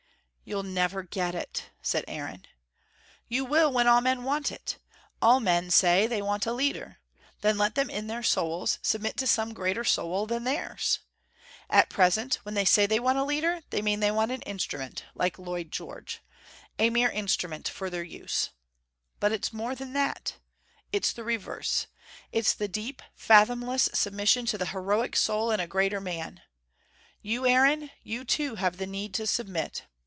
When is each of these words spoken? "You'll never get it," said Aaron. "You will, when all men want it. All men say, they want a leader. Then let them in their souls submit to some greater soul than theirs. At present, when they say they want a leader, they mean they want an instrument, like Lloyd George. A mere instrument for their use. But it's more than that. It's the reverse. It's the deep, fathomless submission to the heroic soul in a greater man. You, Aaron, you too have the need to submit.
"You'll 0.43 0.63
never 0.63 1.01
get 1.03 1.33
it," 1.33 1.69
said 1.81 2.03
Aaron. 2.09 2.45
"You 3.29 3.45
will, 3.45 3.71
when 3.71 3.87
all 3.87 4.01
men 4.01 4.25
want 4.25 4.51
it. 4.51 4.79
All 5.21 5.39
men 5.39 5.69
say, 5.71 6.07
they 6.07 6.21
want 6.21 6.45
a 6.45 6.51
leader. 6.51 6.97
Then 7.39 7.57
let 7.57 7.75
them 7.75 7.89
in 7.89 8.07
their 8.07 8.21
souls 8.23 8.77
submit 8.81 9.15
to 9.17 9.27
some 9.27 9.53
greater 9.53 9.85
soul 9.85 10.25
than 10.25 10.43
theirs. 10.43 10.99
At 11.69 11.89
present, 11.89 12.39
when 12.43 12.53
they 12.53 12.65
say 12.65 12.85
they 12.85 12.99
want 12.99 13.17
a 13.17 13.23
leader, 13.23 13.61
they 13.69 13.81
mean 13.81 14.01
they 14.01 14.11
want 14.11 14.31
an 14.31 14.41
instrument, 14.41 15.05
like 15.15 15.39
Lloyd 15.39 15.71
George. 15.71 16.19
A 16.79 16.89
mere 16.89 17.11
instrument 17.11 17.69
for 17.69 17.89
their 17.89 18.03
use. 18.03 18.49
But 19.21 19.31
it's 19.31 19.53
more 19.53 19.73
than 19.73 19.93
that. 19.93 20.35
It's 20.91 21.13
the 21.13 21.23
reverse. 21.23 21.87
It's 22.33 22.51
the 22.53 22.67
deep, 22.67 23.01
fathomless 23.15 23.89
submission 23.93 24.45
to 24.47 24.57
the 24.57 24.65
heroic 24.65 25.15
soul 25.15 25.49
in 25.51 25.61
a 25.61 25.67
greater 25.67 26.01
man. 26.01 26.41
You, 27.21 27.47
Aaron, 27.47 27.89
you 28.03 28.25
too 28.25 28.55
have 28.55 28.75
the 28.75 28.87
need 28.87 29.13
to 29.13 29.25
submit. 29.25 29.83